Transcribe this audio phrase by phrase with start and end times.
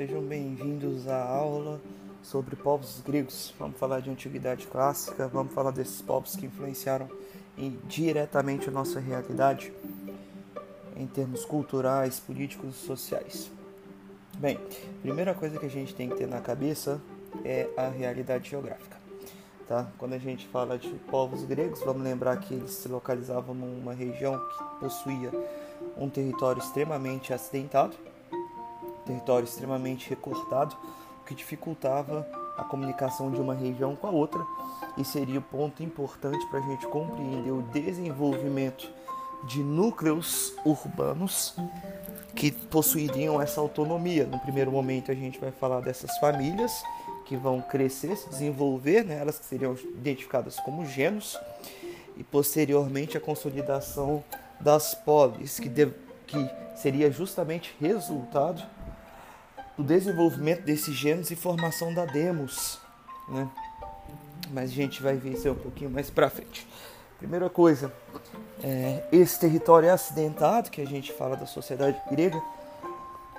[0.00, 1.78] sejam bem-vindos à aula
[2.22, 3.52] sobre povos gregos.
[3.58, 7.06] Vamos falar de antiguidade clássica, vamos falar desses povos que influenciaram
[7.86, 9.70] diretamente a nossa realidade
[10.96, 13.50] em termos culturais, políticos e sociais.
[14.38, 14.58] Bem,
[15.02, 16.98] primeira coisa que a gente tem que ter na cabeça
[17.44, 18.96] é a realidade geográfica.
[19.68, 19.86] Tá?
[19.98, 24.38] Quando a gente fala de povos gregos, vamos lembrar que eles se localizavam numa região
[24.38, 25.30] que possuía
[25.94, 27.94] um território extremamente acidentado,
[29.10, 30.76] território extremamente recortado,
[31.22, 34.40] o que dificultava a comunicação de uma região com a outra
[34.96, 38.88] e seria o ponto importante para a gente compreender o desenvolvimento
[39.44, 41.56] de núcleos urbanos
[42.34, 44.26] que possuiriam essa autonomia.
[44.26, 46.82] No primeiro momento, a gente vai falar dessas famílias
[47.24, 49.18] que vão crescer, se desenvolver, né?
[49.18, 51.38] elas que seriam identificadas como genos,
[52.16, 54.22] e posteriormente a consolidação
[54.60, 55.86] das polis, que, de,
[56.26, 58.62] que seria justamente resultado
[59.80, 62.78] do desenvolvimento desses genes e formação da demos,
[63.28, 63.48] né?
[64.52, 66.66] Mas a gente vai ver isso um pouquinho mais para frente.
[67.18, 67.92] Primeira coisa,
[68.62, 72.42] é, esse território é acidentado, que a gente fala da sociedade grega,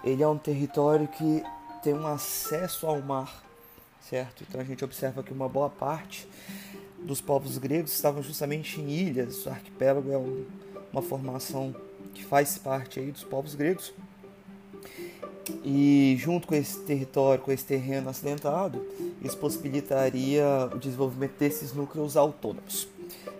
[0.03, 1.43] ele é um território que
[1.83, 3.43] tem um acesso ao mar,
[4.09, 4.43] certo?
[4.47, 6.27] Então a gente observa que uma boa parte
[6.99, 9.45] dos povos gregos estavam justamente em ilhas.
[9.45, 10.45] O arquipélago é um,
[10.91, 11.75] uma formação
[12.15, 13.93] que faz parte aí dos povos gregos.
[15.63, 18.85] E junto com esse território, com esse terreno acidentado,
[19.21, 22.87] isso possibilitaria o desenvolvimento desses núcleos autônomos.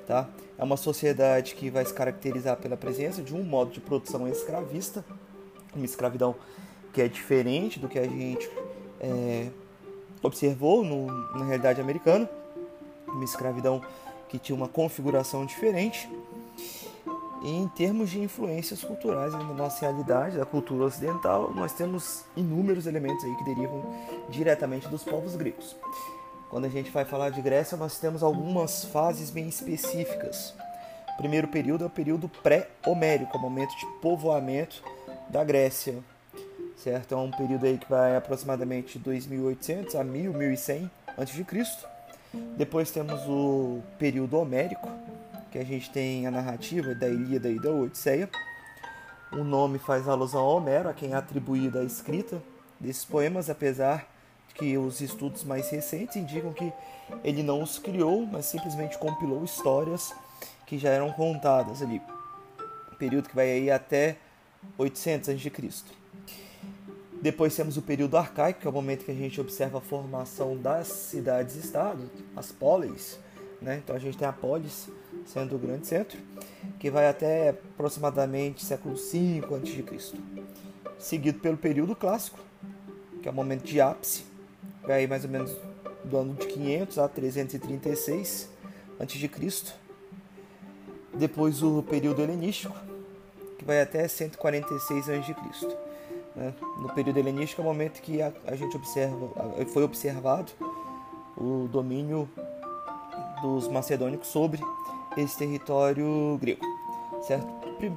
[0.08, 0.28] Tá?
[0.58, 5.06] É uma sociedade que vai se caracterizar pela presença de um modo de produção escravista,
[5.76, 6.36] uma escravidão
[6.94, 8.50] que é diferente do que a gente
[9.00, 9.48] é,
[10.22, 12.30] observou no, na realidade americana,
[13.08, 13.82] uma escravidão
[14.30, 16.10] que tinha uma configuração diferente.
[17.44, 23.24] Em termos de influências culturais na nossa realidade, da cultura ocidental, nós temos inúmeros elementos
[23.24, 23.84] aí que derivam
[24.30, 25.76] diretamente dos povos gregos.
[26.52, 30.54] Quando a gente vai falar de Grécia, nós temos algumas fases bem específicas.
[31.16, 34.84] O primeiro período é o período pré-homérico, é o momento de povoamento
[35.30, 35.96] da Grécia,
[36.78, 37.16] certo?
[37.16, 41.46] É um período aí que vai aproximadamente 2800 a 1000, 1100 a.C.
[42.56, 44.88] Depois temos o período homérico,
[45.52, 48.30] que a gente tem a narrativa da Ilíada e da Odisseia.
[49.34, 52.42] O nome faz alusão a Homero, a quem é atribuída a escrita
[52.80, 54.08] desses poemas, apesar
[54.48, 56.72] de que os estudos mais recentes indicam que
[57.24, 60.14] ele não os criou, mas simplesmente compilou histórias
[60.66, 62.02] que já eram contadas ali.
[62.98, 64.18] Período que vai aí até
[64.78, 65.52] 800 a.C.
[67.22, 70.58] Depois temos o período arcaico, que é o momento que a gente observa a formação
[70.58, 73.20] das cidades-estado, as polis.
[73.62, 73.82] Né?
[73.84, 74.90] Então a gente tem a polis,
[75.26, 76.18] sendo o grande centro,
[76.80, 80.18] que vai até aproximadamente século V a.C.
[80.98, 82.40] Seguido pelo período clássico,
[83.22, 84.26] que é o momento de ápice,
[84.84, 85.56] vai mais ou menos
[86.04, 88.50] do ano de 500 a 336
[89.00, 89.74] a.C.
[91.14, 92.76] Depois o período helenístico,
[93.58, 95.36] que vai até 146 a.C.
[96.36, 96.54] Né?
[96.78, 99.30] No período helenístico é o momento que a gente observa,
[99.68, 100.52] foi observado
[101.38, 102.30] o domínio
[103.42, 104.62] dos macedônicos sobre
[105.18, 106.66] esse território grego.
[107.22, 107.48] Certo?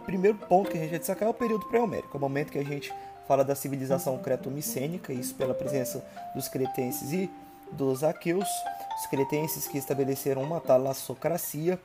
[0.04, 2.58] Primeiro ponto que a gente vai destacar é o período pré-homérico, é o momento que
[2.58, 2.92] a gente
[3.26, 6.04] fala da civilização creto-micênica, isso pela presença
[6.34, 7.30] dos cretenses e
[7.72, 8.48] dos aqueus,
[8.98, 11.78] os cretenses que estabeleceram uma talassocracia.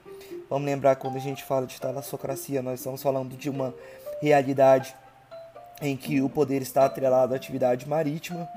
[0.50, 3.74] Vamos lembrar quando a gente fala de talassocracia, nós estamos falando de uma
[4.22, 4.94] realidade
[5.82, 8.48] em que o poder está atrelado à atividade marítima.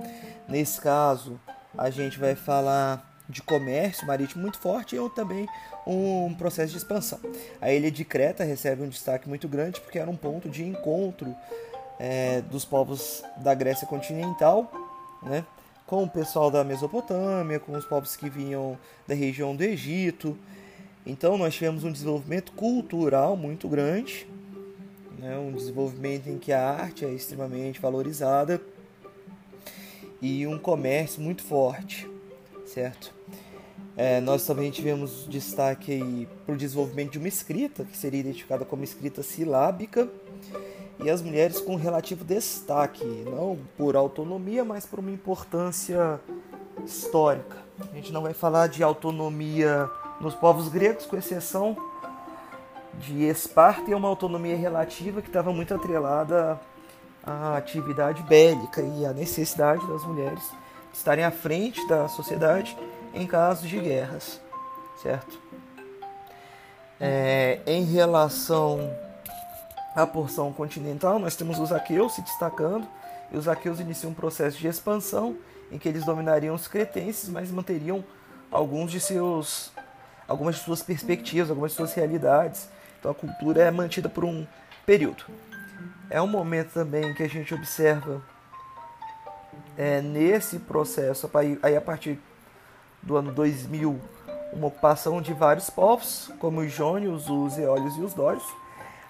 [0.49, 1.41] Nesse caso,
[1.79, 5.49] a gente vai falar de comércio marítimo muito forte e também
[5.87, 7.19] um processo de expansão.
[7.61, 11.35] A ilha de Creta recebe um destaque muito grande porque era um ponto de encontro
[11.99, 14.71] é, dos povos da Grécia continental,
[15.23, 15.45] né,
[15.87, 20.37] com o pessoal da Mesopotâmia, com os povos que vinham da região do Egito.
[21.07, 24.27] Então nós tivemos um desenvolvimento cultural muito grande,
[25.19, 28.61] né, um desenvolvimento em que a arte é extremamente valorizada
[30.21, 32.12] e um comércio muito forte
[32.73, 33.13] certo?
[33.97, 38.83] É, nós também tivemos destaque para o desenvolvimento de uma escrita, que seria identificada como
[38.83, 40.09] escrita silábica,
[40.99, 46.21] e as mulheres com relativo destaque, não por autonomia, mas por uma importância
[46.85, 47.57] histórica.
[47.91, 49.91] A gente não vai falar de autonomia
[50.21, 51.77] nos povos gregos, com exceção
[52.95, 56.59] de Esparta, e uma autonomia relativa que estava muito atrelada
[57.25, 60.43] à atividade bélica e à necessidade das mulheres
[60.93, 62.77] estarem à frente da sociedade
[63.15, 64.41] em casos de guerras,
[65.03, 65.41] certo?
[67.01, 68.95] É, em relação
[69.95, 72.87] à porção continental, nós temos os aqueus se destacando
[73.33, 75.37] e os aqueus iniciam um processo de expansão
[75.71, 78.05] em que eles dominariam os cretenses, mas manteriam
[78.51, 79.73] alguns de seus
[80.29, 82.69] algumas de suas perspectivas, algumas de suas realidades.
[82.99, 84.47] Então a cultura é mantida por um
[84.87, 85.25] período.
[86.09, 88.23] É um momento também que a gente observa
[89.77, 91.31] é, nesse processo,
[91.63, 92.19] aí a partir
[93.03, 93.99] do ano 2000,
[94.53, 98.45] uma ocupação de vários povos, como os jônios, os eólios e os dórios.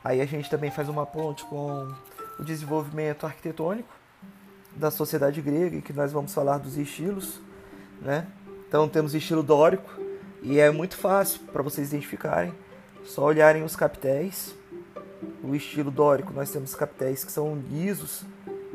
[0.05, 1.93] Aí a gente também faz uma ponte com
[2.39, 3.89] o desenvolvimento arquitetônico
[4.75, 7.41] da sociedade grega, em que nós vamos falar dos estilos,
[8.01, 8.27] né?
[8.67, 9.91] Então temos estilo dórico
[10.43, 12.55] e é muito fácil para vocês identificarem,
[13.05, 14.55] só olharem os capitéis.
[15.45, 18.25] O estilo dórico, nós temos capitéis que são lisos,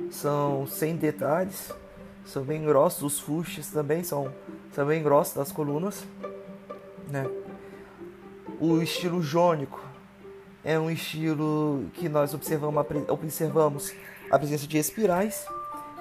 [0.10, 1.72] são sem detalhes,
[2.26, 4.34] são bem grossos, os fustes também são,
[4.74, 6.04] são bem grossos das colunas,
[7.10, 7.30] né?
[8.60, 9.80] O estilo jônico
[10.64, 13.94] é um estilo que nós observamos, observamos
[14.30, 15.48] a presença de espirais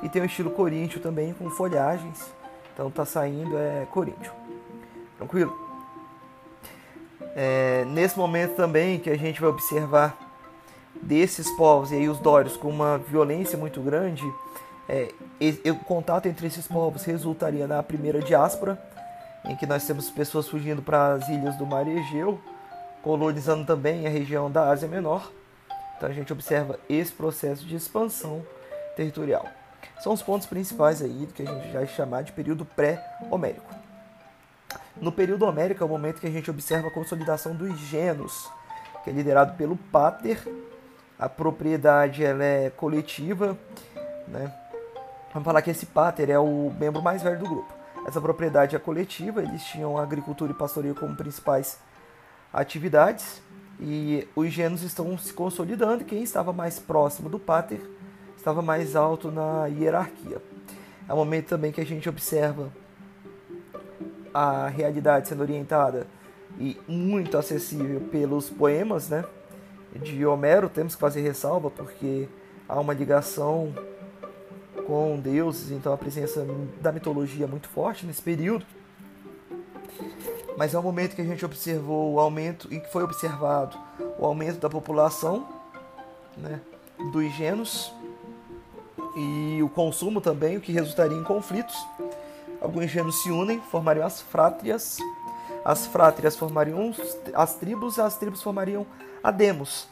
[0.02, 2.34] e tem o estilo coríntio também com folhagens.
[2.72, 4.32] Então tá saindo é coríntio.
[5.16, 5.56] Tranquilo?
[7.34, 10.25] É, nesse momento também que a gente vai observar
[11.02, 14.24] desses povos e aí os dórios com uma violência muito grande,
[14.88, 15.12] é,
[15.70, 18.80] o contato entre esses povos resultaria na primeira diáspora,
[19.44, 22.40] em que nós temos pessoas fugindo para as ilhas do Mar Egeu,
[23.02, 25.30] colonizando também a região da Ásia Menor.
[25.96, 28.44] Então a gente observa esse processo de expansão
[28.96, 29.46] territorial.
[30.00, 33.74] São os pontos principais aí do que a gente já chamar de período pré-homérico.
[35.00, 38.50] No período homérico é o momento que a gente observa a consolidação dos genos,
[39.04, 40.42] que é liderado pelo pater.
[41.18, 43.56] A propriedade ela é coletiva,
[44.28, 44.52] né?
[45.32, 47.74] Vamos falar que esse pater é o membro mais velho do grupo.
[48.06, 51.78] Essa propriedade é coletiva, eles tinham agricultura e pastoreio como principais
[52.52, 53.42] atividades
[53.80, 56.04] e os genos estão se consolidando.
[56.04, 57.80] Quem estava mais próximo do pater
[58.36, 60.40] estava mais alto na hierarquia.
[61.08, 62.72] É o momento também que a gente observa
[64.32, 66.06] a realidade sendo orientada
[66.58, 69.24] e muito acessível pelos poemas, né?
[69.98, 72.28] De Homero, temos que fazer ressalva porque
[72.68, 73.74] há uma ligação
[74.86, 76.46] com deuses, então a presença
[76.80, 78.64] da mitologia é muito forte nesse período.
[80.56, 83.76] Mas é um momento que a gente observou o aumento e que foi observado
[84.18, 85.46] o aumento da população,
[86.36, 86.60] né,
[87.12, 87.92] dos genos
[89.16, 91.76] e o consumo também, o que resultaria em conflitos.
[92.60, 94.98] Alguns genos se unem, formariam as frátrias.
[95.64, 96.94] As frátrias formariam
[97.34, 98.86] as tribos, as tribos formariam
[99.26, 99.88] a demos.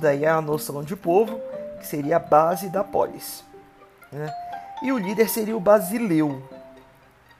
[0.00, 1.40] Daí a noção de povo,
[1.80, 3.42] que seria a base da polis.
[4.12, 4.32] Né?
[4.84, 6.40] E o líder seria o Basileu.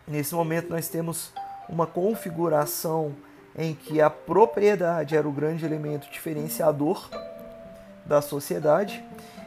[0.05, 1.32] Nesse momento nós temos
[1.69, 3.14] uma configuração
[3.56, 7.08] em que a propriedade era o grande elemento diferenciador
[8.05, 9.05] da sociedade.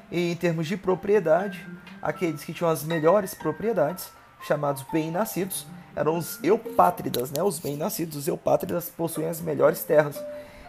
[0.09, 1.67] E em termos de propriedade,
[2.01, 4.09] aqueles que tinham as melhores propriedades,
[4.43, 7.43] chamados bem-nascidos, eram os eupátridas, né?
[7.43, 10.23] Os bem-nascidos, os eupátridas possuem as melhores terras.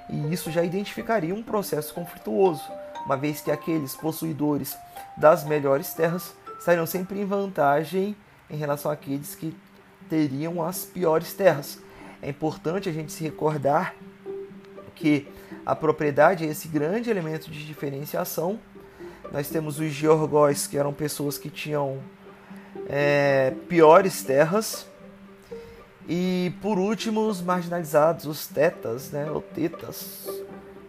[0.09, 2.63] E isso já identificaria um processo conflituoso,
[3.05, 4.77] uma vez que aqueles possuidores
[5.17, 8.17] das melhores terras estariam sempre em vantagem
[8.49, 9.57] em relação àqueles que
[10.09, 11.79] teriam as piores terras.
[12.21, 13.95] É importante a gente se recordar
[14.95, 15.27] que
[15.65, 18.59] a propriedade é esse grande elemento de diferenciação.
[19.33, 21.99] Nós temos os georgóis, que eram pessoas que tinham
[22.89, 24.87] é, piores terras.
[26.09, 30.29] E por último, os marginalizados, os tetas, né, ou tetas,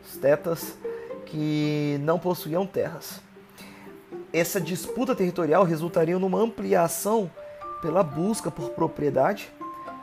[0.06, 0.78] os tetas
[1.26, 3.22] que não possuíam terras.
[4.32, 7.30] Essa disputa territorial resultaria numa ampliação
[7.82, 9.52] pela busca por propriedade,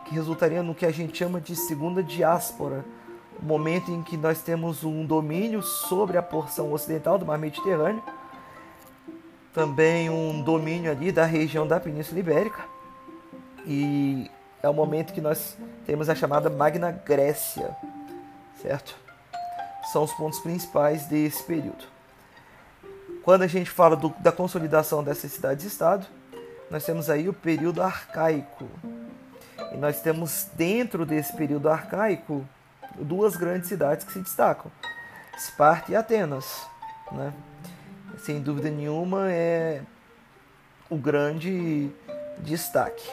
[0.04, 2.84] que resultaria no que a gente chama de segunda diáspora,
[3.40, 8.02] o momento em que nós temos um domínio sobre a porção ocidental do mar Mediterrâneo,
[9.52, 12.64] também um domínio ali da região da Península Ibérica,
[13.66, 14.30] e
[14.62, 17.74] é o momento que nós temos a chamada Magna Grécia,
[18.60, 18.94] certo?
[19.92, 21.84] São os pontos principais desse período.
[23.22, 26.06] Quando a gente fala do, da consolidação dessas cidades-estado,
[26.70, 28.68] nós temos aí o período arcaico.
[29.72, 32.46] E nós temos dentro desse período arcaico
[32.96, 34.70] duas grandes cidades que se destacam:
[35.36, 36.66] Esparta e Atenas.
[37.12, 37.32] Né?
[38.18, 39.82] Sem dúvida nenhuma é
[40.88, 41.90] o grande
[42.38, 43.08] destaque.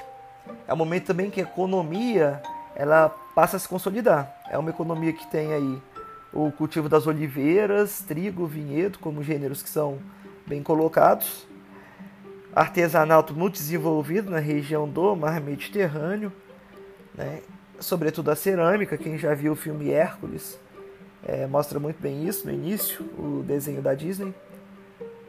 [0.68, 2.42] É o momento também que a economia
[2.76, 4.32] ela passa a se consolidar.
[4.50, 5.82] É uma economia que tem aí
[6.34, 10.00] o cultivo das oliveiras, trigo, vinhedo, como gêneros que são
[10.46, 11.48] bem colocados.
[12.54, 16.32] Artesanato muito desenvolvido na região do Mar Mediterrâneo,
[17.16, 17.42] né?
[17.80, 18.98] sobretudo a cerâmica.
[18.98, 20.60] Quem já viu o filme Hércules
[21.26, 24.34] é, mostra muito bem isso no início, o desenho da Disney.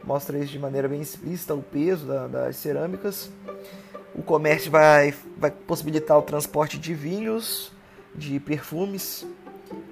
[0.03, 3.31] mostra isso de maneira bem explícita, o peso da, das cerâmicas.
[4.15, 7.71] O comércio vai, vai possibilitar o transporte de vinhos,
[8.15, 9.25] de perfumes,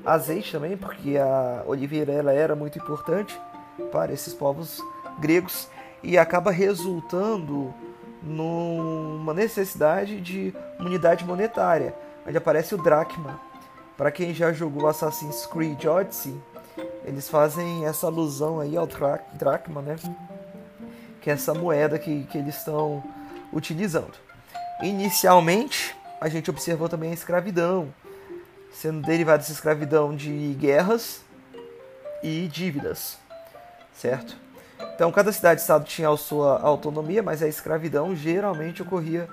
[0.06, 3.40] azeite também, porque a oliveira ela era muito importante
[3.92, 4.82] para esses povos
[5.20, 5.68] gregos
[6.02, 7.74] e acaba resultando
[8.22, 11.96] numa necessidade de unidade monetária,
[12.26, 13.40] onde aparece o dracma.
[13.96, 16.40] Para quem já jogou Assassin's Creed Odyssey,
[17.04, 18.88] eles fazem essa alusão aí ao
[19.34, 19.96] dracma, né?
[21.22, 23.04] Que é essa moeda que, que eles estão
[23.58, 24.14] utilizando.
[24.82, 27.92] Inicialmente, a gente observou também a escravidão,
[28.72, 31.22] sendo derivada dessa escravidão de guerras
[32.22, 33.18] e dívidas,
[33.94, 34.38] certo?
[34.94, 39.28] Então, cada cidade-estado tinha a sua autonomia, mas a escravidão geralmente ocorria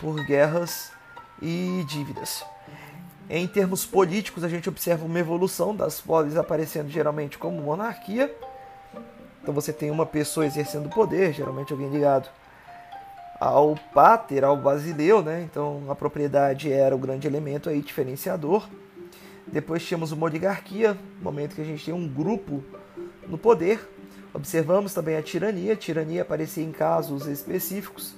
[0.00, 0.90] por guerras
[1.40, 2.44] e dívidas.
[3.28, 8.34] Em termos políticos, a gente observa uma evolução das polis aparecendo geralmente como monarquia.
[9.40, 12.28] Então você tem uma pessoa exercendo poder, geralmente alguém ligado
[13.40, 15.42] ao pater, ao basileu, né?
[15.42, 18.68] Então a propriedade era o grande elemento aí diferenciador.
[19.46, 22.62] Depois tínhamos uma oligarquia, momento que a gente tem um grupo
[23.26, 23.80] no poder.
[24.34, 25.72] Observamos também a tirania.
[25.72, 28.14] A tirania aparecia em casos específicos.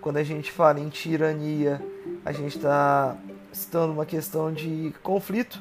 [0.00, 1.80] Quando a gente fala em tirania,
[2.24, 3.16] a gente está
[3.52, 5.60] citando uma questão de conflito,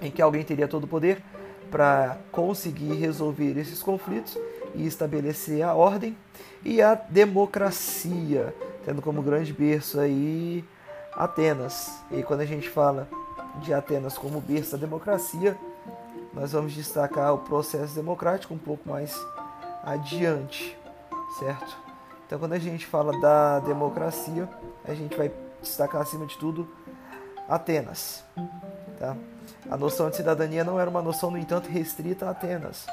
[0.00, 1.20] em que alguém teria todo o poder
[1.70, 4.38] para conseguir resolver esses conflitos
[4.76, 6.16] e estabelecer a ordem,
[6.64, 8.54] e a democracia,
[8.84, 10.64] tendo como grande berço aí
[11.14, 11.92] Atenas.
[12.10, 13.08] E quando a gente fala
[13.62, 15.56] de Atenas como berço da democracia,
[16.32, 19.18] nós vamos destacar o processo democrático um pouco mais
[19.82, 20.76] adiante,
[21.38, 21.76] certo?
[22.26, 24.48] Então, quando a gente fala da democracia,
[24.84, 25.30] a gente vai
[25.62, 26.68] destacar acima de tudo
[27.48, 28.24] Atenas.
[28.98, 29.16] Tá?
[29.70, 32.86] A noção de cidadania não era uma noção, no entanto, restrita a Atenas.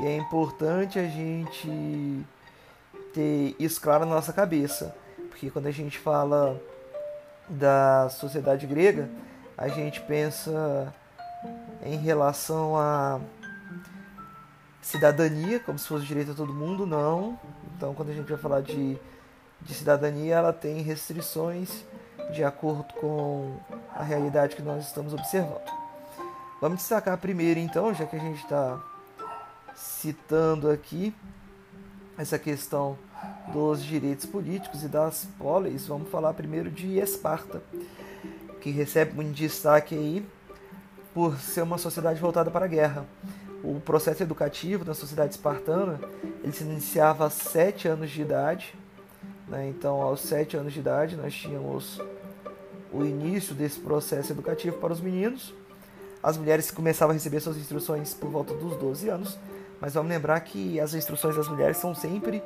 [0.00, 2.26] E é importante a gente
[3.12, 4.94] ter isso claro na nossa cabeça,
[5.28, 6.60] porque quando a gente fala
[7.48, 9.08] da sociedade grega,
[9.56, 10.92] a gente pensa
[11.84, 13.20] em relação a
[14.80, 17.38] cidadania, como se fosse direito a todo mundo, não.
[17.76, 18.98] Então, quando a gente vai falar de,
[19.60, 21.84] de cidadania, ela tem restrições
[22.32, 23.56] de acordo com
[23.94, 25.70] a realidade que nós estamos observando.
[26.60, 28.80] Vamos destacar primeiro, então, já que a gente está
[29.82, 31.14] citando aqui
[32.16, 32.96] essa questão
[33.52, 37.62] dos direitos políticos e das polis, vamos falar primeiro de Esparta,
[38.60, 40.26] que recebe muito destaque aí
[41.12, 43.06] por ser uma sociedade voltada para a guerra.
[43.62, 46.00] O processo educativo da sociedade espartana
[46.42, 48.74] ele se iniciava aos sete anos de idade.
[49.48, 49.68] Né?
[49.68, 52.00] Então, aos sete anos de idade, nós tínhamos
[52.92, 55.54] o início desse processo educativo para os meninos.
[56.22, 59.38] As mulheres começavam a receber suas instruções por volta dos 12 anos,
[59.82, 62.40] mas vamos lembrar que as instruções das mulheres são sempre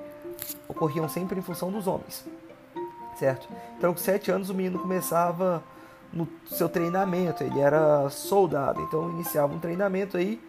[0.66, 2.24] ocorriam sempre em função dos homens,
[3.18, 3.46] certo?
[3.76, 5.62] Então, com 7 anos o menino começava
[6.10, 10.40] no seu treinamento, ele era soldado, então iniciava um treinamento aí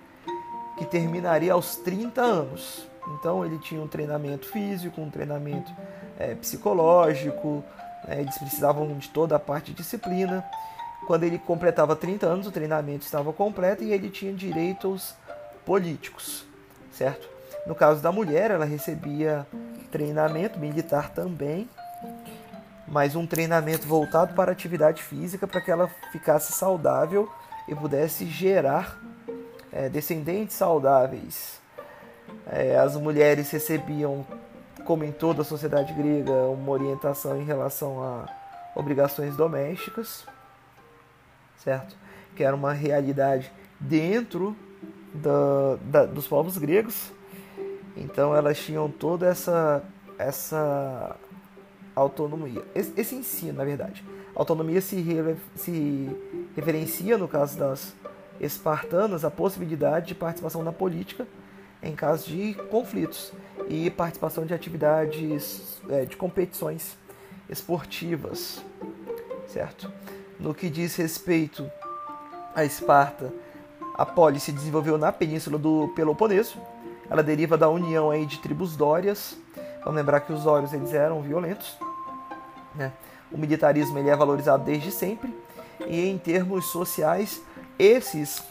[0.78, 2.88] que terminaria aos 30 anos.
[3.20, 5.70] Então ele tinha um treinamento físico, um treinamento
[6.18, 7.64] é, psicológico,
[8.08, 8.22] né?
[8.22, 10.46] Eles precisavam de toda a parte de disciplina.
[11.06, 15.16] Quando ele completava 30 anos, o treinamento estava completo e ele tinha direitos
[15.66, 16.47] políticos,
[16.98, 17.30] certo?
[17.66, 19.46] No caso da mulher, ela recebia
[19.92, 21.70] treinamento militar também,
[22.88, 27.30] mas um treinamento voltado para atividade física para que ela ficasse saudável
[27.68, 28.98] e pudesse gerar
[29.72, 31.60] é, descendentes saudáveis.
[32.50, 34.26] É, as mulheres recebiam
[34.86, 38.26] como em toda a sociedade grega, uma orientação em relação a
[38.74, 40.26] obrigações domésticas,
[41.58, 41.96] certo?
[42.36, 44.56] Que era uma realidade dentro
[45.22, 47.12] da, dos povos gregos.
[47.96, 49.84] Então elas tinham toda essa,
[50.18, 51.16] essa
[51.96, 52.64] autonomia.
[52.76, 54.04] Esse, esse ensino, na verdade.
[54.36, 55.04] A autonomia se,
[55.56, 56.10] se
[56.56, 57.96] referencia, no caso das
[58.40, 61.28] espartanas, a possibilidade de participação na política
[61.82, 63.32] em caso de conflitos
[63.68, 66.98] e participação de atividades é, de competições
[67.50, 68.64] esportivas,
[69.48, 69.92] certo?
[70.40, 71.70] No que diz respeito
[72.56, 73.32] a Esparta,
[73.98, 76.60] a polis se desenvolveu na península do Peloponeso.
[77.10, 79.36] Ela deriva da união aí de tribos dórias.
[79.80, 81.78] Vamos lembrar que os dórios eles eram violentos.
[82.76, 82.92] Né?
[83.32, 85.36] O militarismo ele é valorizado desde sempre.
[85.88, 87.42] E em termos sociais,
[87.80, 88.44] esses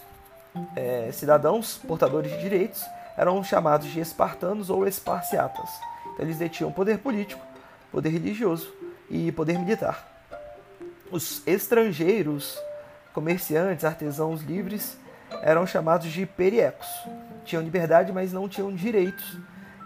[0.75, 2.83] é, cidadãos portadores de direitos
[3.17, 5.71] eram chamados de espartanos ou esparciatas.
[6.13, 7.45] Então, eles detinham poder político,
[7.93, 8.73] poder religioso
[9.09, 10.27] e poder militar.
[11.11, 12.59] Os estrangeiros,
[13.13, 14.99] comerciantes, artesãos livres,
[15.43, 16.87] eram chamados de periecos.
[17.45, 19.39] Tinham liberdade, mas não tinham direitos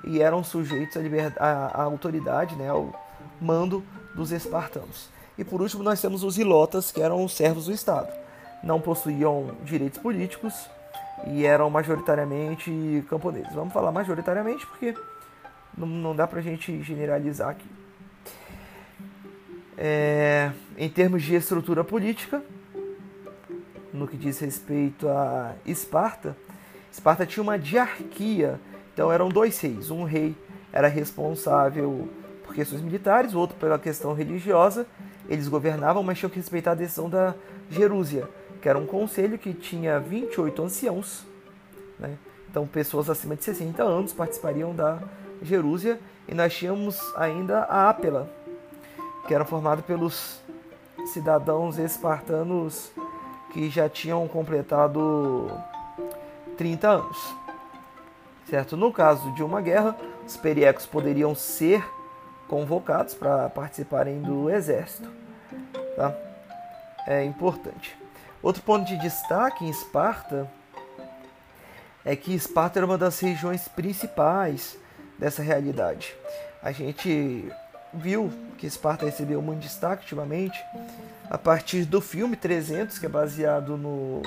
[0.04, 0.97] e eram sujeitos
[1.38, 2.92] à, à, à autoridade, né, ao
[3.40, 5.09] mando dos espartanos.
[5.37, 8.12] E por último, nós temos os ilotas, que eram os servos do Estado.
[8.62, 10.68] Não possuíam direitos políticos
[11.26, 13.52] e eram majoritariamente camponeses.
[13.54, 14.94] Vamos falar majoritariamente porque
[15.76, 17.66] não, não dá pra gente generalizar aqui.
[19.78, 22.42] É, em termos de estrutura política,
[24.00, 26.35] no que diz respeito a Esparta,
[26.90, 28.59] Esparta tinha uma diarquia,
[28.92, 29.90] então eram dois reis.
[29.90, 30.35] Um rei
[30.73, 32.09] era responsável
[32.45, 34.87] por questões militares, o outro pela questão religiosa.
[35.28, 37.35] Eles governavam, mas tinham que respeitar a decisão da
[37.71, 38.28] Jerúsia,
[38.61, 41.25] que era um conselho que tinha 28 anciãos,
[41.99, 42.16] né?
[42.50, 44.99] então pessoas acima de 60 anos participariam da
[45.40, 48.28] Jerúsia, e nós tínhamos ainda a Ápela,
[49.28, 50.40] que era formado pelos
[51.07, 52.90] cidadãos espartanos
[53.52, 55.50] que já tinham completado
[56.57, 57.37] 30 anos.
[58.49, 58.76] Certo?
[58.76, 61.85] No caso de uma guerra, os periecos poderiam ser
[62.49, 65.09] convocados para participarem do exército.
[65.97, 66.14] Tá?
[67.07, 67.97] É importante.
[68.42, 70.50] Outro ponto de destaque em Esparta
[72.04, 74.76] é que Esparta era uma das regiões principais
[75.19, 76.14] dessa realidade.
[76.62, 77.52] A gente
[77.92, 80.62] viu que Esparta recebeu muito destaque ultimamente
[81.28, 84.23] a partir do filme 300, que é baseado no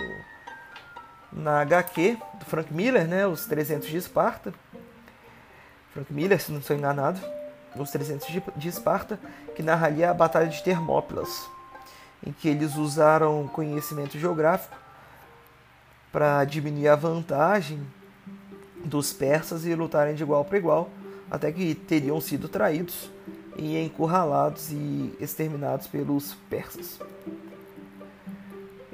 [1.31, 4.53] na HQ do Frank Miller, né, Os 300 de Esparta.
[5.91, 7.19] Frank Miller, se não estou enganado,
[7.75, 9.19] Os 300 de Esparta,
[9.55, 11.49] que narraria a Batalha de Termópilas,
[12.25, 14.75] em que eles usaram conhecimento geográfico
[16.11, 17.81] para diminuir a vantagem
[18.85, 20.89] dos persas e lutarem de igual para igual,
[21.31, 23.09] até que teriam sido traídos
[23.57, 26.99] e encurralados e exterminados pelos persas.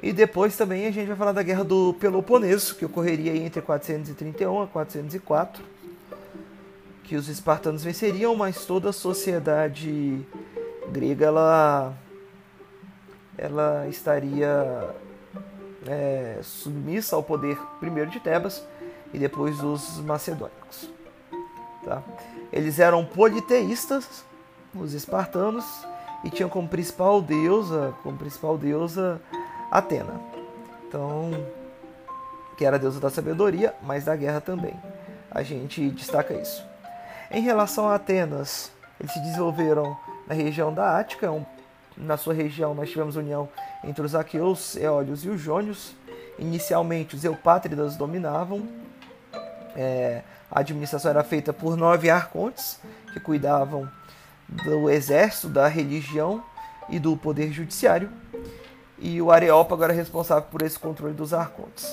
[0.02, 4.62] E depois também a gente vai falar da Guerra do Peloponeso, que ocorreria entre 431
[4.62, 5.62] a 404,
[7.04, 10.26] que os espartanos venceriam, mas toda a sociedade
[10.90, 11.94] grega ela,
[13.36, 14.94] ela estaria
[15.86, 18.64] é, submissa ao poder primeiro de Tebas
[19.12, 20.90] e depois dos macedônicos.
[21.84, 22.02] Tá?
[22.52, 24.24] Eles eram politeístas,
[24.74, 25.64] os espartanos,
[26.22, 29.20] e tinham como principal deusa, como principal deusa
[29.70, 30.20] Atena.
[30.86, 31.30] Então,
[32.56, 34.74] que era a deusa da sabedoria, mas da guerra também.
[35.30, 36.62] A gente destaca isso.
[37.30, 41.30] Em relação a Atenas, eles se desenvolveram na região da Ática.
[41.96, 43.48] Na sua região, nós tivemos união
[43.84, 45.94] entre os aqueus, eólios e os jônios.
[46.38, 48.68] Inicialmente, os eupátridas dominavam.
[49.76, 52.80] É, a administração era feita por nove arcontes,
[53.12, 53.88] que cuidavam
[54.50, 56.42] do exército, da religião
[56.88, 58.10] e do poder judiciário.
[58.98, 61.88] E o Areópago era responsável por esse controle dos arcontes.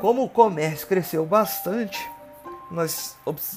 [0.00, 2.10] Como o comércio cresceu bastante,
[2.70, 3.16] nós,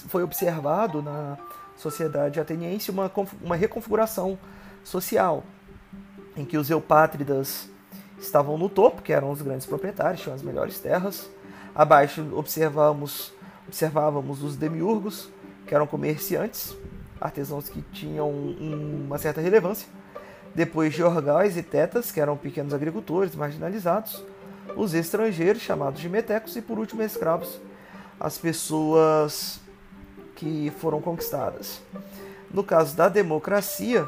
[0.09, 1.37] foi observado na
[1.77, 4.37] sociedade ateniense uma, uma reconfiguração
[4.83, 5.43] social,
[6.35, 7.69] em que os eupátridas
[8.19, 11.29] estavam no topo, que eram os grandes proprietários, tinham as melhores terras.
[11.73, 13.31] Abaixo observávamos
[14.43, 15.29] os demiurgos,
[15.65, 16.75] que eram comerciantes,
[17.19, 19.87] artesãos que tinham uma certa relevância.
[20.53, 24.23] Depois Georgais e Tetas, que eram pequenos agricultores marginalizados.
[24.75, 26.55] Os estrangeiros, chamados de metecos.
[26.55, 27.59] E por último, escravos,
[28.19, 29.59] as pessoas
[30.35, 31.81] que foram conquistadas.
[32.51, 34.07] No caso da democracia,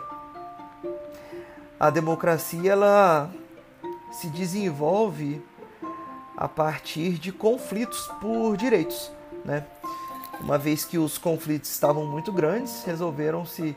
[1.80, 3.32] a democracia ela
[4.12, 5.42] se desenvolve
[6.36, 9.12] a partir de conflitos por direitos,
[9.44, 9.66] né?
[10.40, 13.76] Uma vez que os conflitos estavam muito grandes, resolveram-se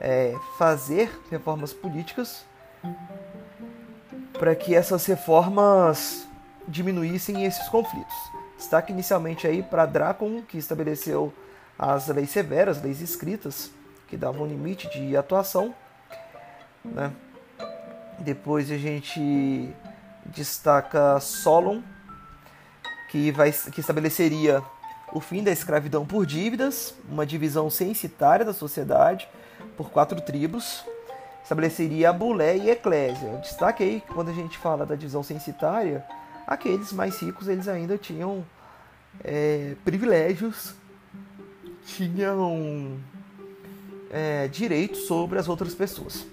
[0.00, 2.44] é, fazer reformas políticas
[4.38, 6.26] para que essas reformas
[6.66, 8.14] diminuíssem esses conflitos.
[8.56, 11.32] Destaque inicialmente aí para Drácon, que estabeleceu
[11.78, 13.70] as leis severas, leis escritas,
[14.08, 15.74] que davam limite de atuação.
[16.84, 17.12] Né?
[18.18, 19.74] Depois a gente
[20.26, 21.80] destaca Solon,
[23.10, 24.62] que, vai, que estabeleceria
[25.12, 29.28] o fim da escravidão por dívidas, uma divisão censitária da sociedade
[29.76, 30.84] por quatro tribos,
[31.42, 33.36] estabeleceria a bulé e eclésia.
[33.38, 36.04] Destaque aí que quando a gente fala da divisão censitária,
[36.46, 38.44] aqueles mais ricos eles ainda tinham
[39.22, 40.74] é, privilégios,
[41.84, 42.98] tinham
[44.10, 46.26] é, direitos sobre as outras pessoas.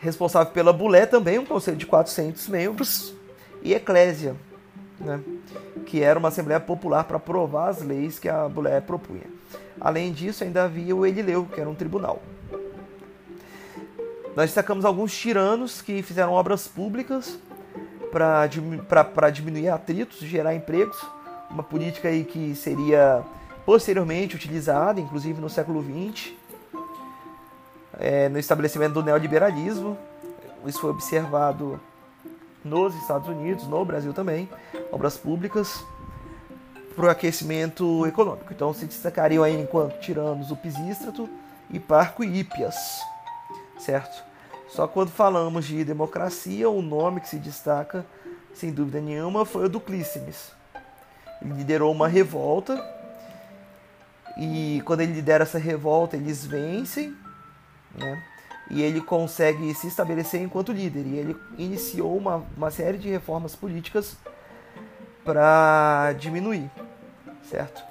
[0.00, 3.14] Responsável pela bulé também um conselho de 400 membros
[3.62, 4.36] e eclésia,
[4.98, 5.20] né?
[5.86, 9.24] que era uma assembleia popular para aprovar as leis que a Bulé propunha.
[9.80, 12.22] Além disso, ainda havia o Elileu, que era um tribunal.
[14.36, 17.38] Nós destacamos alguns tiranos que fizeram obras públicas
[18.10, 20.96] para diminuir atritos, gerar empregos.
[21.50, 23.22] uma política aí que seria
[23.64, 26.32] posteriormente utilizada, inclusive no século XX,
[27.98, 29.96] é, no estabelecimento do neoliberalismo.
[30.66, 31.78] Isso foi observado
[32.64, 34.48] nos Estados Unidos, no Brasil também,
[34.90, 35.84] obras públicas
[36.96, 38.52] para o aquecimento econômico.
[38.52, 41.28] Então se destacariam aí enquanto tiranos o Pisístrato
[41.70, 42.76] e Parco Ípias,
[43.78, 44.24] certo?
[44.68, 48.04] Só quando falamos de democracia, o nome que se destaca,
[48.54, 50.52] sem dúvida nenhuma, foi o do Clístenes.
[51.42, 52.82] Ele liderou uma revolta
[54.36, 57.16] e quando ele lidera essa revolta, eles vencem,
[57.94, 58.22] né?
[58.70, 61.06] E ele consegue se estabelecer enquanto líder.
[61.06, 64.16] E ele iniciou uma, uma série de reformas políticas
[65.24, 66.70] para diminuir,
[67.42, 67.82] certo?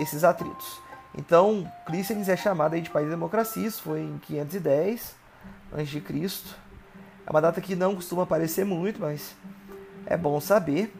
[0.00, 0.80] esses atritos.
[1.16, 5.14] Então, Clístenes é chamado de país da democracia, isso foi em 510
[5.72, 6.02] a.C.
[7.26, 9.34] É uma data que não costuma aparecer muito, mas
[10.06, 10.92] é bom saber.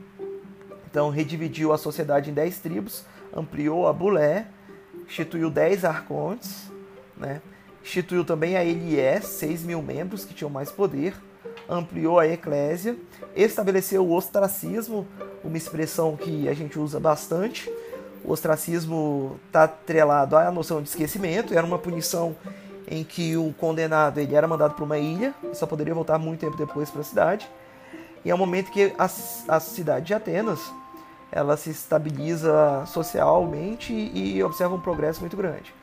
[0.91, 4.47] Então, redividiu a sociedade em 10 tribos, ampliou a Bulé,
[5.07, 6.71] instituiu 10 arcontes,
[7.17, 7.41] né?
[7.89, 11.15] Instituiu também a Elié, 6 mil membros que tinham mais poder,
[11.69, 12.95] ampliou a eclésia,
[13.35, 15.07] estabeleceu o ostracismo,
[15.43, 17.73] uma expressão que a gente usa bastante.
[18.23, 22.37] O ostracismo está atrelado à noção de esquecimento, era uma punição
[22.87, 26.41] em que o condenado ele era mandado para uma ilha e só poderia voltar muito
[26.41, 27.51] tempo depois para a cidade.
[28.23, 29.05] E é um momento que a,
[29.49, 30.61] a cidade de Atenas
[31.33, 35.75] ela se estabiliza socialmente e observa um progresso muito grande.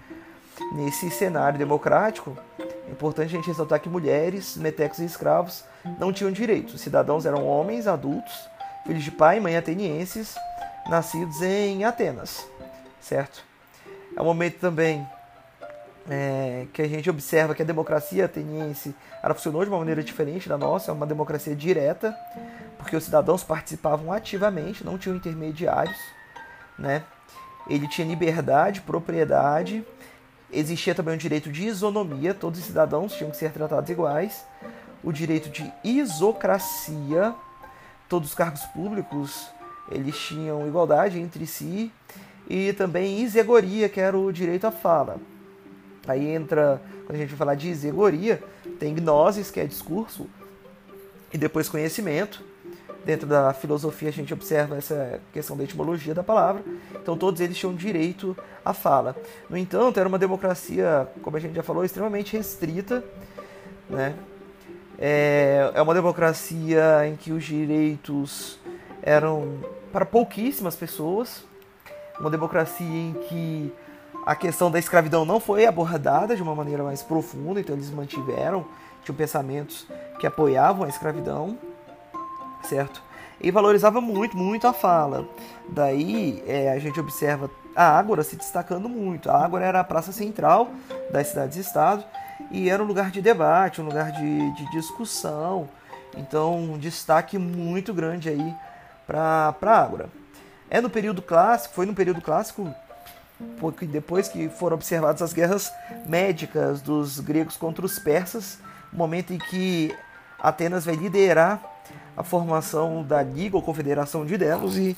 [0.72, 5.64] Nesse cenário democrático, é importante a gente ressaltar que mulheres, metecos e escravos
[6.00, 6.76] não tinham direitos.
[6.76, 8.34] Os cidadãos eram homens adultos,
[8.86, 10.36] filhos de pai e mãe atenienses,
[10.90, 12.48] nascidos em Atenas,
[13.02, 13.44] certo?
[14.16, 15.06] É um momento também
[16.10, 20.48] é, que a gente observa que a democracia ateniense ela funcionou de uma maneira diferente
[20.48, 22.16] da nossa, é uma democracia direta,
[22.78, 25.98] porque os cidadãos participavam ativamente, não tinham intermediários,
[26.78, 27.04] né?
[27.68, 29.84] Ele tinha liberdade, propriedade,
[30.56, 34.46] existia também o direito de isonomia, todos os cidadãos tinham que ser tratados iguais,
[35.04, 37.36] o direito de isocracia,
[38.08, 39.50] todos os cargos públicos
[39.92, 41.92] eles tinham igualdade entre si,
[42.50, 45.18] e também isegoria, que era o direito à fala.
[46.08, 48.42] Aí entra, quando a gente vai falar de isegoria,
[48.80, 50.28] tem gnosis, que é discurso,
[51.34, 52.44] e depois conhecimento.
[53.06, 56.64] Dentro da filosofia a gente observa essa questão da etimologia da palavra.
[56.96, 59.16] Então todos eles tinham direito à fala.
[59.48, 63.04] No entanto, era uma democracia, como a gente já falou, extremamente restrita,
[63.88, 64.16] né?
[64.98, 68.58] É, é uma democracia em que os direitos
[69.04, 69.60] eram
[69.92, 71.44] para pouquíssimas pessoas,
[72.20, 73.74] uma democracia em que
[74.26, 78.66] a questão da escravidão não foi abordada de uma maneira mais profunda, então eles mantiveram,
[79.04, 79.86] tinham pensamentos
[80.20, 81.58] que apoiavam a escravidão,
[82.66, 83.02] certo?
[83.40, 85.28] E valorizava muito, muito a fala.
[85.70, 89.30] Daí é, a gente observa a Ágora se destacando muito.
[89.30, 90.70] A Ágora era a praça central
[91.12, 92.04] das cidades-estado
[92.50, 95.70] e era um lugar de debate, um lugar de, de discussão.
[96.16, 98.56] Então, um destaque muito grande aí
[99.06, 100.10] para a Ágora.
[100.70, 102.74] É no período clássico, foi no período clássico
[103.60, 105.72] porque depois que foram observadas as guerras
[106.06, 108.60] médicas dos gregos contra os persas,
[108.94, 109.94] momento em que
[110.40, 111.62] Atenas vai liderar
[112.16, 114.96] a formação da Liga ou Confederação de Delos e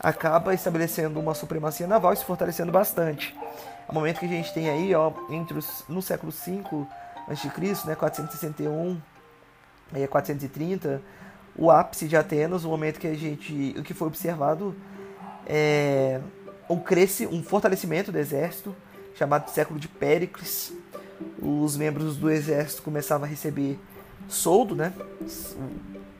[0.00, 3.34] acaba estabelecendo uma supremacia naval e se fortalecendo bastante.
[3.88, 6.62] É o momento que a gente tem aí, ó, entre os, no século V
[7.28, 9.00] a.C., né, 461
[9.94, 11.02] e 430,
[11.56, 14.74] o ápice de Atenas, o momento que a gente, o que foi observado
[15.46, 16.20] é
[16.68, 18.74] um, cresce, um fortalecimento do exército,
[19.14, 20.72] chamado de século de Péricles.
[21.40, 23.78] Os membros do exército começavam a receber
[24.28, 24.92] soldo, né,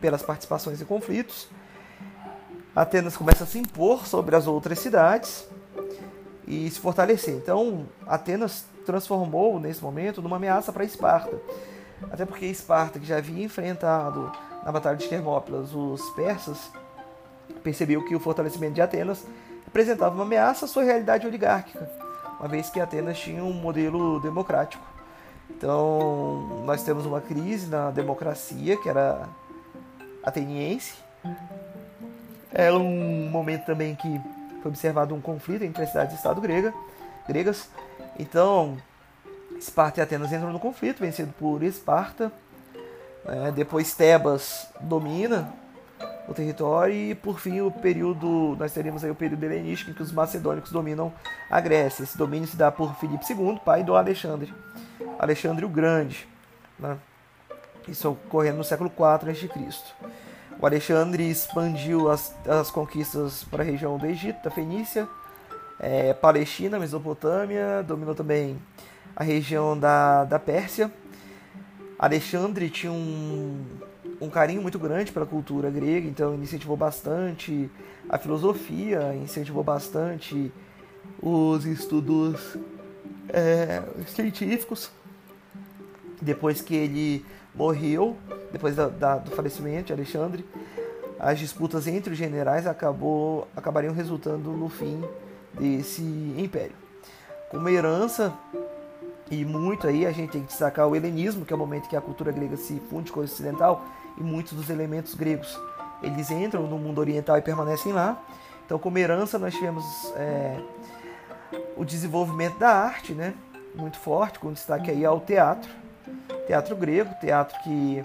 [0.06, 1.48] pelas participações em conflitos.
[2.76, 5.48] Atenas começa a se impor sobre as outras cidades
[6.46, 7.34] e se fortalecer.
[7.34, 11.36] Então, Atenas transformou nesse momento numa ameaça para Esparta.
[12.08, 14.30] Até porque Esparta, que já havia enfrentado
[14.64, 16.70] na Batalha de Termópilas os persas,
[17.64, 19.26] percebeu que o fortalecimento de Atenas
[19.64, 21.90] representava uma ameaça à sua realidade oligárquica,
[22.38, 24.84] uma vez que Atenas tinha um modelo democrático.
[25.50, 29.28] Então, nós temos uma crise na democracia, que era
[30.26, 30.94] ateniense.
[32.52, 34.20] É um momento também que
[34.62, 36.74] foi observado um conflito entre as cidades e Estado grega,
[37.28, 37.70] gregas.
[38.18, 38.76] Então,
[39.58, 42.32] Esparta e Atenas entram no conflito, vencido por Esparta.
[43.24, 45.52] É, depois Tebas domina
[46.28, 50.02] o território e por fim o período nós teríamos aí o período helenístico em que
[50.02, 51.12] os macedônicos dominam
[51.50, 52.02] a Grécia.
[52.02, 54.52] Esse domínio se dá por Filipe II, pai do Alexandre,
[55.18, 56.26] Alexandre o Grande,
[56.78, 56.96] né?
[57.88, 59.48] Isso ocorrendo no século IV a.C.
[60.58, 65.06] O Alexandre expandiu as, as conquistas para a região do Egito, da Fenícia,
[65.78, 68.58] é, Palestina, Mesopotâmia, dominou também
[69.14, 70.90] a região da, da Pérsia.
[71.98, 73.64] Alexandre tinha um,
[74.20, 77.70] um carinho muito grande pela cultura grega, então incentivou bastante
[78.08, 80.52] a filosofia, incentivou bastante
[81.20, 82.56] os estudos
[83.28, 84.90] é, científicos.
[86.20, 87.24] Depois que ele
[87.56, 88.16] morreu,
[88.52, 90.44] depois da, da, do falecimento de Alexandre,
[91.18, 95.02] as disputas entre os generais acabou, acabariam resultando no fim
[95.54, 96.02] desse
[96.36, 96.74] império.
[97.50, 98.32] Como herança,
[99.30, 101.96] e muito aí a gente tem que destacar o helenismo, que é o momento que
[101.96, 103.84] a cultura grega se funde com a ocidental,
[104.18, 105.58] e muitos dos elementos gregos
[106.02, 108.22] eles entram no mundo oriental e permanecem lá.
[108.64, 109.84] Então, como herança, nós tivemos
[110.16, 110.60] é,
[111.76, 113.34] o desenvolvimento da arte, né?
[113.74, 115.70] Muito forte, com destaque aí ao teatro.
[116.46, 118.04] Teatro grego, teatro que,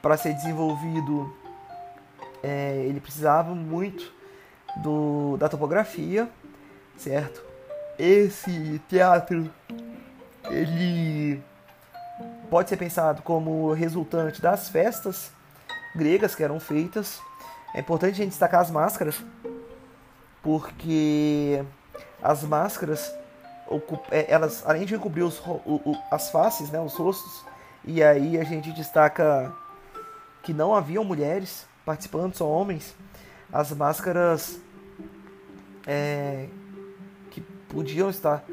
[0.00, 1.34] para ser desenvolvido,
[2.42, 4.12] é, ele precisava muito
[4.82, 6.28] do, da topografia,
[6.96, 7.42] certo?
[7.98, 9.50] Esse teatro,
[10.50, 11.42] ele
[12.50, 15.30] pode ser pensado como resultante das festas
[15.94, 17.20] gregas que eram feitas.
[17.74, 19.22] É importante a gente destacar as máscaras,
[20.42, 21.64] porque
[22.22, 23.12] as máscaras,
[24.10, 25.42] elas além de encobrir os,
[26.10, 27.44] as faces, né, os rostos,
[27.84, 29.52] e aí a gente destaca
[30.42, 32.94] que não haviam mulheres participando, só homens.
[33.52, 34.60] As máscaras
[35.86, 36.48] é,
[37.30, 38.44] que podiam estar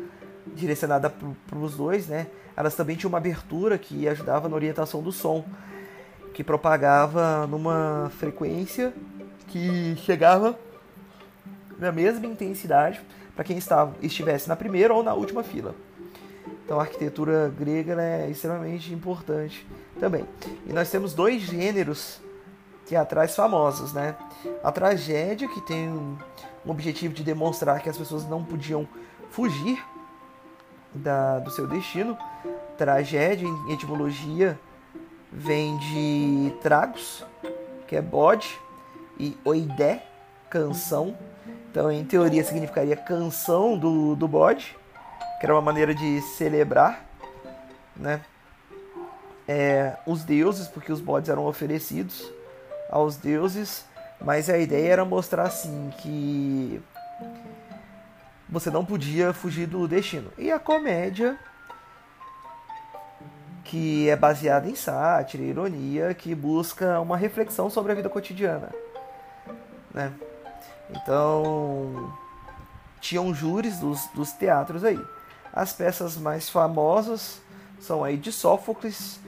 [0.55, 1.11] direcionadas
[1.47, 2.27] para os dois, né?
[2.55, 5.43] Elas também tinham uma abertura que ajudava na orientação do som
[6.33, 8.93] que propagava numa frequência
[9.47, 10.57] que chegava
[11.77, 13.01] na mesma intensidade
[13.35, 15.75] para quem estava, estivesse na primeira ou na última fila.
[16.65, 19.65] Então a arquitetura grega é extremamente importante
[19.99, 20.25] também.
[20.65, 22.21] E nós temos dois gêneros
[22.85, 24.15] teatrais famosos, né?
[24.63, 26.17] A tragédia, que tem um
[26.65, 28.87] objetivo de demonstrar que as pessoas não podiam
[29.29, 29.83] fugir
[30.93, 32.17] da, do seu destino.
[32.77, 34.59] Tragédia, em etimologia,
[35.31, 37.25] vem de tragos,
[37.87, 38.59] que é bode,
[39.19, 40.05] e oidé,
[40.49, 41.17] canção.
[41.73, 44.77] Então, em teoria, significaria canção do, do bode,
[45.39, 47.03] que era uma maneira de celebrar
[47.95, 48.21] né?
[49.47, 52.31] É, os deuses, porque os bodes eram oferecidos
[52.91, 53.85] aos deuses,
[54.21, 56.79] mas a ideia era mostrar assim que
[58.47, 60.31] você não podia fugir do destino.
[60.37, 61.39] E a comédia
[63.63, 68.69] que é baseada em sátira, ironia, que busca uma reflexão sobre a vida cotidiana.
[69.91, 70.13] Né?
[70.89, 72.13] Então,
[72.99, 74.99] tinham júris dos, dos teatros aí.
[75.51, 77.41] As peças mais famosas
[77.79, 79.19] são aí de Sófocles,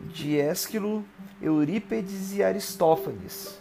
[0.00, 1.04] de Ésquilo,
[1.40, 3.58] Eurípedes e Aristófanes.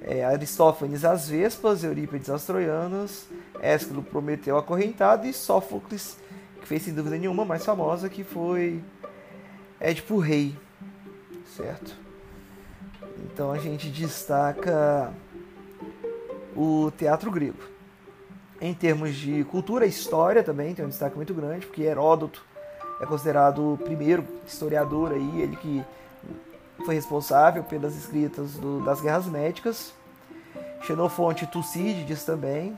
[0.00, 3.26] É, Aristófanes as Vespas, Eurípedes as Troianas,
[3.60, 6.18] Ésquilo Prometeu acorrentado e Sófocles,
[6.60, 8.82] que fez sem dúvida nenhuma mais famosa, que foi
[9.80, 10.56] Édipo Rei,
[11.56, 11.96] certo?
[13.24, 15.12] Então a gente destaca
[16.56, 17.58] o teatro grego.
[18.60, 22.44] Em termos de cultura e história também tem um destaque muito grande, porque Heródoto
[23.00, 25.84] é considerado o primeiro historiador aí, ele que
[26.84, 29.92] foi responsável pelas escritas do, das guerras médicas.
[30.82, 32.76] Xenofonte e Tucídides também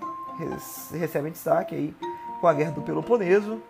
[0.93, 1.95] recebem destaque aí
[2.41, 3.61] com a guerra do Peloponeso.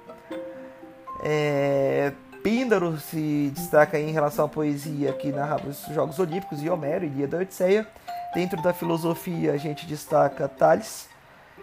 [1.23, 7.05] É, Píndaro se destaca em relação à poesia que narrava os Jogos Olímpicos e Homero,
[7.05, 7.87] Ilíada e Odisseia.
[8.35, 11.09] Dentro da filosofia, a gente destaca Tales,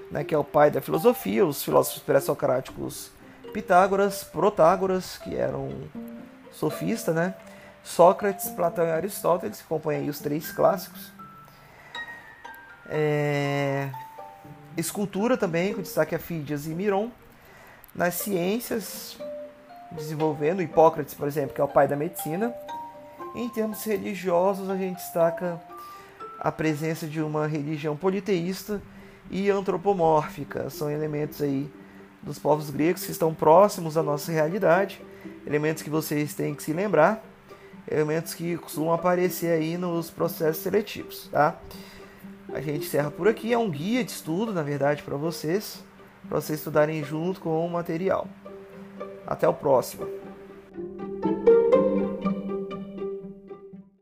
[0.09, 3.11] né, que é o pai da filosofia, os filósofos pré-socráticos
[3.53, 5.87] Pitágoras, Protágoras, que era um
[6.51, 7.35] sofista, né?
[7.83, 11.11] Sócrates, Platão e Aristóteles, que compõem aí os três clássicos.
[12.89, 13.89] É...
[14.75, 17.11] Escultura também, com destaque a Fídias e Miron.
[17.93, 19.17] Nas ciências,
[19.91, 22.51] desenvolvendo, Hipócrates, por exemplo, que é o pai da medicina.
[23.35, 25.61] Em termos religiosos, a gente destaca
[26.39, 28.81] a presença de uma religião politeísta
[29.29, 30.69] e antropomórfica.
[30.69, 31.71] São elementos aí
[32.21, 35.01] dos povos gregos que estão próximos à nossa realidade,
[35.45, 37.23] elementos que vocês têm que se lembrar,
[37.89, 41.59] elementos que costumam aparecer aí nos processos seletivos, tá?
[42.53, 45.83] A gente encerra por aqui, é um guia de estudo, na verdade, para vocês,
[46.27, 48.27] para vocês estudarem junto com o material.
[49.25, 50.07] Até o próximo.